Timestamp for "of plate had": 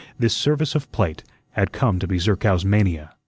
0.73-1.71